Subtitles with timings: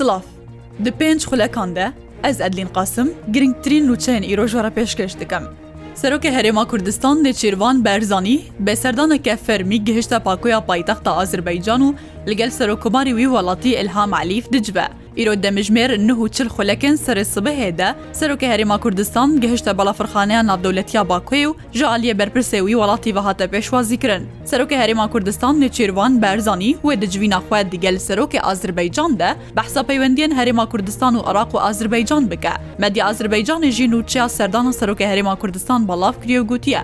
[0.00, 0.22] Silav
[0.84, 1.90] Di pênc xulekan de
[2.24, 5.44] ez Edlîn qasim girngtirîn lûçeyên îrojwara pêşkeş dikim.
[6.02, 11.94] Serokê Herêma Kurdistan dê Çîrvan Berzanî berserdaneke fermî gihişta pakoya paytexta Azerbaycan û
[12.28, 14.88] li gel serokkomarî wî welatî Elham Elîf dicive.
[15.22, 21.44] îro demijmêr nihu çil xulekên serê sibihê de serokê Herêma Kurdistan gihişte balafirxaneya navdewletiya Bakuê
[21.46, 24.28] û ji aliyê berpirsê wî welatî ve hate pêşwazî kirin.
[24.46, 30.34] Serokê Herêma Kurdistan Nêçîrvan Berzanî wê di civîna xwe digel serokê Azerbeycan de behsa peywendiyên
[30.34, 32.52] Herêma Kurdistan û Araq û Azerbeycan bike.
[32.78, 36.82] Medya Azerbeycanê jî nûçiya serdana serokê Herêma Kurdistan balav kiriye gotiye.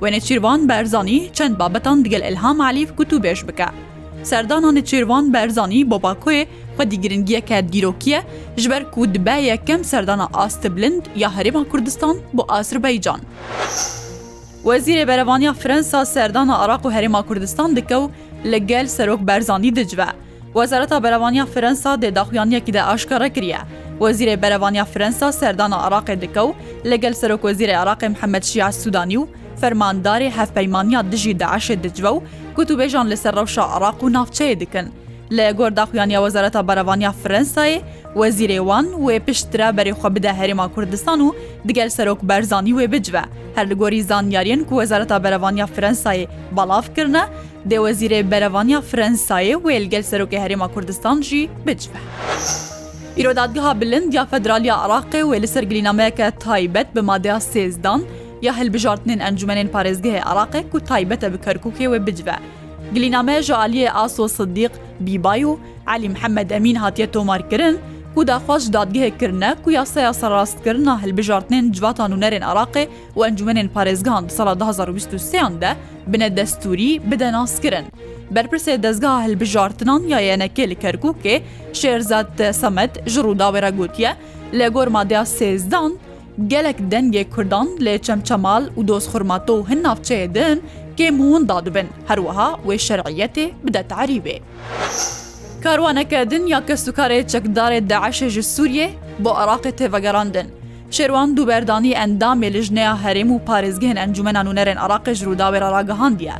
[0.00, 3.87] Wê Nêçîrvan Berzanî çend babetan digel Elham Alîf gotû bêj bike.
[4.22, 8.22] Serdananê çêrvan berzanî Bobakoyê xwe dîgirngiye dîrokiye
[8.56, 13.20] ji ber ku dibe yekem serdana astı bilind ya Herêma Kurdistan bu Asrbeycan.
[14.64, 18.06] Wezîrê berevaniya Fransa serdana Araq û Herêma Kurdistan dikew
[18.44, 20.04] li gel serok berzanî dicive.
[20.52, 23.58] Wezareta berevaniya Fransa dê daxuyaniyekî de aşkara kiriye.
[24.00, 26.52] Wezîrê berevaniya Fransa serdana Iraqê dikew
[26.90, 29.26] li gel serok wezîrê Iraqê Mehemed Şiya Sudanî û
[29.62, 32.18] فەرمانداری هەفپەیمانیا دژی داعشێ دجوە و
[32.56, 34.86] گوتوبێژان لەسەر ڕەوشە عراق و ناوچەیە دکن
[35.36, 37.80] لە گۆرداخویانیا وەزارەتە بەرەوانیا فرەنسایە
[38.20, 41.34] وەزیرێوان وێ پشترا بەرێخوا بدە هەرێما کوردستان و
[41.68, 43.24] دیگەل سەرۆک بەرزانی وێ بجوە
[43.56, 47.24] هەر لە گۆری زانیاریان کو وەزارەتە بەرەوانیا فرەنسایە بەڵافکردە
[47.70, 51.98] دێوەزیرێ بەرەوانیا فرەنسایە وێلگەل سەرۆکی هەرێما کوردستان ژی بجوە.
[53.18, 58.00] ئیرۆدادگەها بلند یا فەدرالیا عراقی وێ لەسەر گلینامەیەکە تایبەت بە مادەیا سێزدان،
[58.46, 62.36] یا هەلبژارتنین ئەنجومێن پارێزگەهێ عراقێک و تایبەتە بە کەرککێوێ بجبە.
[62.94, 64.72] گلینامەیە ژعالیە ئاسۆ صدیق
[65.06, 65.58] بیبای و
[65.92, 67.74] علی محەممەد ئەمین هاتیە تۆمارکردن
[68.16, 72.84] و داخواش دادگەهێکردنە و یاسەیە سەرڕاستکردنا هەلبژارتنین جواتان و نەرێن عراقێ
[73.16, 75.70] و ئەنجومێن پارێزگان ساڵ 2023یاندا
[76.12, 77.86] بنە دەستوری بدە ناسکردن.
[78.36, 81.34] berpirsê dezgaha hilbijartinan ya yenekê li Kerkûkê
[81.80, 84.12] Şêrzat Samet ji Rûdawêra gotiye,
[84.58, 85.92] li gor madeya sêzdan
[86.46, 90.62] gelek dengê Kurdan lê çemçemal û dozxurmato hin navçeyê din
[90.98, 94.40] kêm hûn dadibin herwiha wê şeriyetê bide terîbê.
[95.62, 100.46] Karwaneke din ya kesukarê çekdarê deeşe ji Sûriye bo Iraqê tevvegerandin.
[100.90, 105.72] Şêrwan du berdanî endamê li jneya herêm û parêzgehên encumena nûnerên Iraqê ji rûdawê ra
[105.72, 106.32] ragihandiye.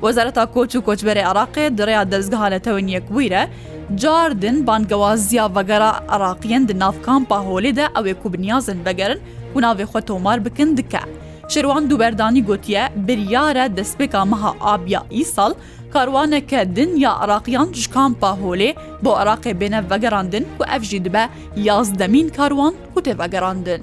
[0.00, 3.48] Wezareta Koç û Koçberê Iraqê direya dezgeha letewên yekbûî re,
[3.96, 9.20] cardin bangewaziya vegera Iraqiyên di nav kampa holê de ew ê ku biniyazin vegerin
[9.56, 11.00] و navê xwe tomar bikin dike.
[11.48, 15.54] Şirwan duberdanî gotiye biryare destpêka meha abiya îsal,
[15.92, 18.74] karwaneke din ya Iraqiyan ji kampa holê
[19.04, 23.82] bo Iraqê bêne vegerandin ku ev jî dibe yazdemîn karwan ku tê vegerandin.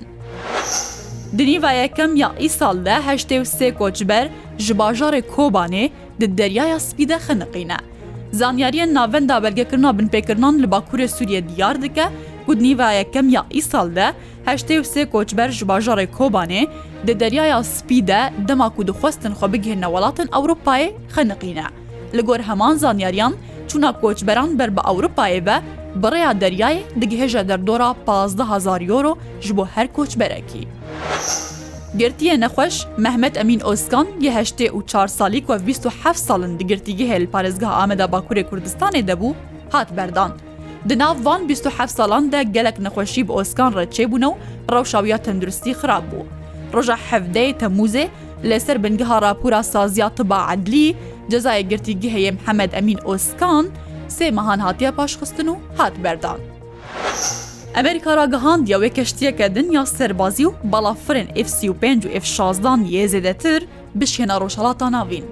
[1.37, 5.89] Dinîva yekem ya îsal de heştê sê koçber ji bajarê Kobanê
[6.19, 7.77] di deryaya spî de xeniqîne.
[8.31, 12.03] Zanyariye navenda belgekirina binpêkirinan li Bakurê Sûriye diyar dike,
[12.45, 14.13] ku nîva yekem ya îsal de
[14.45, 16.67] heştê sê koçber ji bajarê Kobanê
[17.07, 21.65] di deryaya spî de dema ku dixwestin xwe bigihne welatin Ewropayê xeniqîne.
[22.13, 23.33] Li gor heman zanyariyan
[23.67, 25.57] çûna koçberan ber bi Ewropayê ve
[26.03, 30.67] birêya deryayê digihêje derdora 15 euro ji bo her koçberekî.
[31.97, 35.79] Girtiye nexweş Mehmet Emin Oskan yê heştê û çar salî ku 27
[36.19, 39.33] salin digirtîgihê li Parêzgeha Ameda Bakurê Kurdistanê debû
[39.71, 40.31] hat berdan.
[40.89, 44.31] دناوان 27 ساڵاندا گەلک نەخۆشی بە ئۆسکان ڕەچێ بوون و
[44.73, 46.25] ڕەوشاویە تەندروستی خراپ بوو.
[46.75, 48.05] ڕۆژە حەفدەی تەموزێ
[48.49, 50.87] لەسەر بنگها راپورا سازیا تباعدلی
[51.31, 53.65] جەزایە گرتیگی هەیە محەممەد ئەمین ئۆسکان
[54.17, 56.39] سێ مەهان هااتە پاشخستن و هات بەردان.
[57.75, 62.65] ئەمریکا راگەهاند یاوێ کەشتیەکە دنیا سەربازی و بەڵافرن F35 و F16
[62.95, 63.61] یێزێدەتر
[63.99, 65.23] بشێنە ڕۆژهڵاتان ناوین.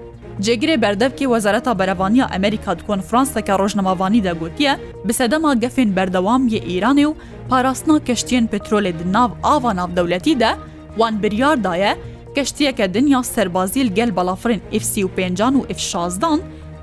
[0.46, 4.74] جێگرێ بەردەبکی وەزارەتا بەرەوانیا ئەمریکا کۆنفرانسەکە ڕۆژنەماوانی دەگوتیە
[5.08, 7.16] بسەدەما گەفین بەردەوام یە ئیرانی و
[7.50, 10.52] پاراستنا کەشتیان پترۆلێ ناو ئاوا ناودەولەتیدا
[11.00, 11.92] وان بریاردایە
[12.36, 16.40] کەشتیەکە دنیا سەربازیل گەل بەلافرین FC و پێنج و F16دان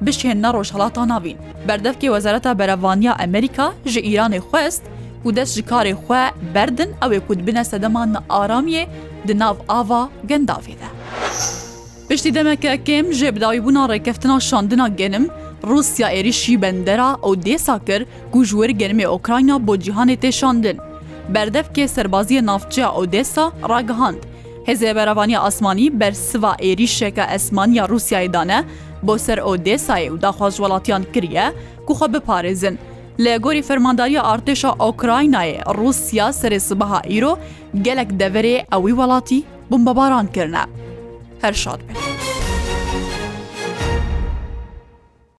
[0.07, 4.83] بشێنە ڕۆژهڵاتا ناوین بەردەفکی وەزارەتا بەرەوانیا ئەمریکا ژە ئیرانی خوست
[5.25, 6.23] و دەست ji karê xwe
[6.55, 8.85] berdin ew ê ku dibine sedeman na aramiye
[9.29, 10.89] di nav ava gendavê de.
[12.09, 15.29] Piştî demeke kêm jê bidawîbûna rêkeftina şandina genim,
[15.69, 20.79] Rusya êrişî bendera ew dêsa kir ku ji wir genimê Okrayna bo cîhanê tê şandin.
[21.35, 24.15] Berdevkê serbaziye navçeya Odesa ragihand.
[24.67, 28.65] Hêzê beravaniya asmanî ber siva êrîşeka esmaniya Rusyayê dane
[29.03, 31.53] bo ser Odesayê û daxwaz welatiyan kiriye
[31.87, 32.77] ku xwe biparêzin.
[33.19, 37.37] Lê gorî fermandariya artêşa Okraynayê Rusya serê sibaha îro
[37.83, 40.65] gelek deverê ewî welatî bombebaran kirine.
[41.43, 42.08] هەر شاد بن.